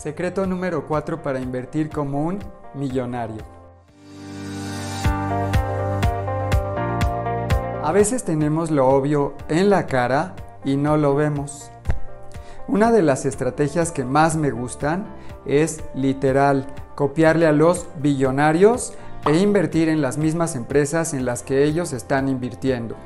Secreto 0.00 0.46
número 0.46 0.86
4 0.86 1.22
para 1.22 1.40
invertir 1.40 1.90
como 1.90 2.24
un 2.24 2.38
millonario. 2.72 3.42
A 7.84 7.92
veces 7.92 8.24
tenemos 8.24 8.70
lo 8.70 8.88
obvio 8.88 9.34
en 9.50 9.68
la 9.68 9.84
cara 9.84 10.34
y 10.64 10.78
no 10.78 10.96
lo 10.96 11.14
vemos. 11.14 11.70
Una 12.66 12.90
de 12.92 13.02
las 13.02 13.26
estrategias 13.26 13.92
que 13.92 14.06
más 14.06 14.36
me 14.36 14.50
gustan 14.50 15.04
es 15.44 15.84
literal 15.94 16.66
copiarle 16.94 17.46
a 17.46 17.52
los 17.52 17.86
billonarios 17.98 18.94
e 19.26 19.36
invertir 19.36 19.90
en 19.90 20.00
las 20.00 20.16
mismas 20.16 20.56
empresas 20.56 21.12
en 21.12 21.26
las 21.26 21.42
que 21.42 21.64
ellos 21.64 21.92
están 21.92 22.28
invirtiendo. 22.28 22.96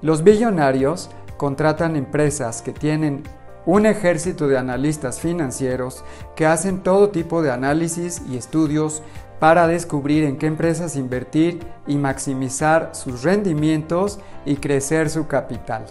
Los 0.00 0.22
billonarios 0.22 1.10
contratan 1.36 1.96
empresas 1.96 2.62
que 2.62 2.70
tienen 2.70 3.24
un 3.66 3.84
ejército 3.84 4.48
de 4.48 4.56
analistas 4.56 5.20
financieros 5.20 6.04
que 6.36 6.46
hacen 6.46 6.82
todo 6.82 7.10
tipo 7.10 7.42
de 7.42 7.50
análisis 7.50 8.22
y 8.30 8.36
estudios 8.36 9.02
para 9.40 9.66
descubrir 9.66 10.24
en 10.24 10.38
qué 10.38 10.46
empresas 10.46 10.96
invertir 10.96 11.60
y 11.86 11.96
maximizar 11.96 12.90
sus 12.94 13.22
rendimientos 13.22 14.18
y 14.46 14.56
crecer 14.56 15.10
su 15.10 15.26
capital. 15.26 15.84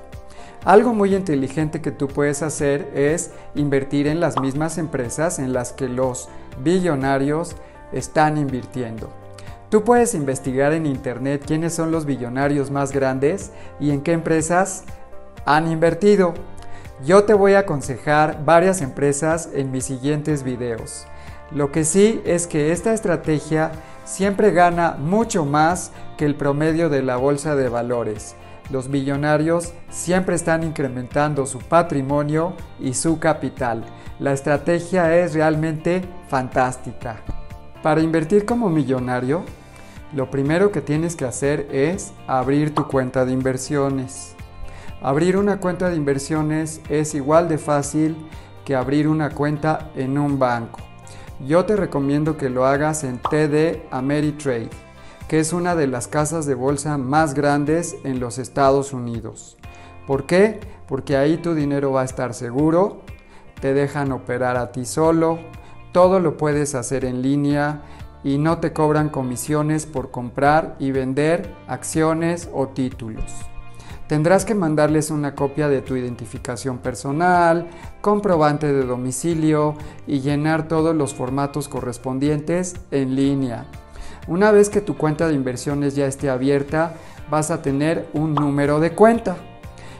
Algo 0.63 0.95
muy 0.95 1.13
inteligente 1.13 1.79
que 1.79 1.91
tú 1.91 2.07
puedes 2.07 2.41
hacer 2.41 2.89
es 2.95 3.29
invertir 3.53 4.07
en 4.07 4.20
las 4.20 4.39
mismas 4.39 4.79
empresas 4.79 5.37
en 5.37 5.53
las 5.53 5.73
que 5.73 5.87
los 5.87 6.27
billonarios 6.63 7.55
están 7.91 8.37
invirtiendo. 8.37 9.12
Tú 9.70 9.84
puedes 9.84 10.15
investigar 10.15 10.73
en 10.73 10.87
internet 10.87 11.43
quiénes 11.45 11.73
son 11.73 11.91
los 11.91 12.05
billonarios 12.05 12.71
más 12.71 12.91
grandes 12.91 13.51
y 13.79 13.91
en 13.91 14.01
qué 14.01 14.13
empresas 14.13 14.85
han 15.45 15.71
invertido. 15.71 16.34
Yo 17.04 17.26
te 17.26 17.34
voy 17.34 17.54
a 17.54 17.59
aconsejar 17.59 18.45
varias 18.45 18.81
empresas 18.81 19.49
en 19.54 19.70
mis 19.70 19.84
siguientes 19.84 20.44
videos. 20.44 21.05
Lo 21.52 21.70
que 21.70 21.84
sí 21.84 22.21
es 22.26 22.48
que 22.48 22.71
esta 22.71 22.94
estrategia 22.94 23.71
siempre 24.05 24.52
gana 24.52 24.96
mucho 24.98 25.43
más 25.43 25.91
que 26.18 26.26
el 26.26 26.35
promedio 26.35 26.90
de 26.90 27.04
la 27.04 27.18
bolsa 27.18 27.55
de 27.57 27.68
valores. 27.68 28.35
Los 28.70 28.90
billonarios 28.90 29.74
siempre 29.90 30.35
están 30.35 30.63
incrementando 30.63 31.46
su 31.46 31.60
patrimonio 31.60 32.54
y 32.79 32.93
su 32.93 33.20
capital. 33.20 33.84
La 34.18 34.32
estrategia 34.32 35.18
es 35.18 35.34
realmente 35.34 36.02
fantástica. 36.30 37.18
Para 37.84 38.02
invertir 38.02 38.46
como 38.46 38.70
millonario, 38.70 39.43
lo 40.13 40.32
primero 40.32 40.71
que 40.71 40.80
tienes 40.80 41.18
que 41.18 41.26
hacer 41.26 41.68
es 41.71 42.13
abrir 42.26 42.74
tu 42.74 42.87
cuenta 42.87 43.26
de 43.26 43.34
inversiones. 43.34 44.35
Abrir 45.05 45.37
una 45.37 45.59
cuenta 45.59 45.91
de 45.91 45.98
inversiones 45.98 46.81
es 46.89 47.13
igual 47.13 47.48
de 47.48 47.59
fácil 47.59 48.15
que 48.65 48.75
abrir 48.75 49.07
una 49.07 49.29
cuenta 49.29 49.91
en 49.95 50.17
un 50.17 50.39
banco. 50.39 50.79
Yo 51.45 51.63
te 51.65 51.75
recomiendo 51.75 52.37
que 52.37 52.49
lo 52.49 52.65
hagas 52.65 53.03
en 53.03 53.20
TD 53.20 53.84
Ameritrade, 53.91 54.71
que 55.27 55.39
es 55.39 55.53
una 55.53 55.75
de 55.75 55.85
las 55.85 56.07
casas 56.07 56.47
de 56.47 56.55
bolsa 56.55 56.97
más 56.97 57.35
grandes 57.35 57.95
en 58.03 58.20
los 58.20 58.39
Estados 58.39 58.93
Unidos. 58.93 59.57
¿Por 60.07 60.25
qué? 60.25 60.59
Porque 60.87 61.17
ahí 61.17 61.37
tu 61.37 61.53
dinero 61.53 61.91
va 61.91 62.01
a 62.01 62.05
estar 62.05 62.34
seguro, 62.34 63.01
te 63.62 63.75
dejan 63.75 64.12
operar 64.12 64.57
a 64.57 64.72
ti 64.72 64.85
solo, 64.85 65.38
todo 65.91 66.19
lo 66.19 66.35
puedes 66.35 66.73
hacer 66.73 67.06
en 67.06 67.22
línea 67.22 67.84
y 68.23 68.40
no 68.40 68.57
te 68.57 68.73
cobran 68.73 69.09
comisiones 69.09 69.85
por 69.85 70.09
comprar 70.09 70.75
y 70.79 70.90
vender 70.90 71.53
acciones 71.67 72.50
o 72.51 72.69
títulos. 72.69 73.45
Tendrás 74.07 74.45
que 74.45 74.53
mandarles 74.53 75.09
una 75.09 75.34
copia 75.34 75.67
de 75.67 75.81
tu 75.81 75.95
identificación 75.95 76.78
personal, 76.78 77.67
comprobante 78.01 78.72
de 78.72 78.85
domicilio 78.85 79.73
y 80.06 80.19
llenar 80.19 80.67
todos 80.67 80.95
los 80.95 81.16
formatos 81.16 81.67
correspondientes 81.67 82.75
en 82.91 83.16
línea. 83.16 83.66
Una 84.28 84.51
vez 84.51 84.69
que 84.69 84.81
tu 84.81 84.95
cuenta 84.95 85.28
de 85.28 85.34
inversiones 85.34 85.95
ya 85.95 86.06
esté 86.06 86.29
abierta, 86.29 86.94
vas 87.31 87.50
a 87.50 87.63
tener 87.63 88.07
un 88.13 88.35
número 88.35 88.80
de 88.80 88.91
cuenta 88.91 89.38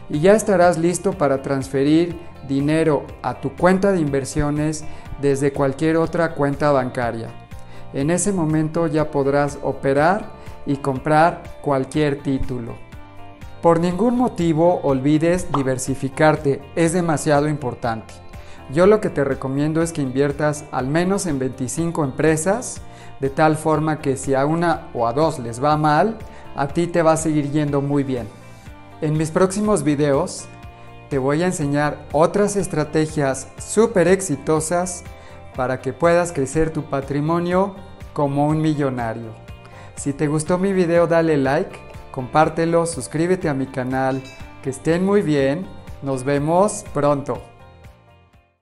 y 0.08 0.20
ya 0.20 0.34
estarás 0.34 0.78
listo 0.78 1.12
para 1.12 1.42
transferir 1.42 2.16
dinero 2.46 3.04
a 3.22 3.40
tu 3.40 3.56
cuenta 3.56 3.90
de 3.90 4.00
inversiones 4.00 4.84
desde 5.20 5.52
cualquier 5.52 5.96
otra 5.96 6.32
cuenta 6.34 6.70
bancaria. 6.70 7.30
En 7.92 8.10
ese 8.10 8.32
momento 8.32 8.86
ya 8.86 9.10
podrás 9.10 9.58
operar 9.62 10.26
y 10.64 10.76
comprar 10.76 11.42
cualquier 11.60 12.22
título. 12.22 12.85
Por 13.66 13.80
ningún 13.80 14.16
motivo 14.16 14.78
olvides 14.84 15.50
diversificarte, 15.50 16.62
es 16.76 16.92
demasiado 16.92 17.48
importante. 17.48 18.14
Yo 18.72 18.86
lo 18.86 19.00
que 19.00 19.10
te 19.10 19.24
recomiendo 19.24 19.82
es 19.82 19.92
que 19.92 20.02
inviertas 20.02 20.66
al 20.70 20.86
menos 20.86 21.26
en 21.26 21.40
25 21.40 22.04
empresas, 22.04 22.80
de 23.18 23.28
tal 23.28 23.56
forma 23.56 23.98
que 23.98 24.16
si 24.16 24.34
a 24.34 24.46
una 24.46 24.86
o 24.94 25.08
a 25.08 25.12
dos 25.12 25.40
les 25.40 25.60
va 25.60 25.76
mal, 25.76 26.16
a 26.54 26.68
ti 26.68 26.86
te 26.86 27.02
va 27.02 27.14
a 27.14 27.16
seguir 27.16 27.50
yendo 27.50 27.80
muy 27.80 28.04
bien. 28.04 28.28
En 29.00 29.18
mis 29.18 29.32
próximos 29.32 29.82
videos 29.82 30.44
te 31.10 31.18
voy 31.18 31.42
a 31.42 31.46
enseñar 31.46 32.06
otras 32.12 32.54
estrategias 32.54 33.48
súper 33.58 34.06
exitosas 34.06 35.02
para 35.56 35.80
que 35.80 35.92
puedas 35.92 36.30
crecer 36.30 36.72
tu 36.72 36.84
patrimonio 36.84 37.74
como 38.12 38.46
un 38.46 38.60
millonario. 38.60 39.34
Si 39.96 40.12
te 40.12 40.28
gustó 40.28 40.56
mi 40.56 40.72
video 40.72 41.08
dale 41.08 41.36
like 41.36 41.85
compártelo, 42.16 42.86
suscríbete 42.86 43.46
a 43.50 43.52
mi 43.52 43.66
canal, 43.66 44.22
que 44.62 44.70
estén 44.70 45.04
muy 45.04 45.20
bien, 45.20 45.66
nos 46.00 46.24
vemos 46.24 46.82
pronto. 46.94 47.55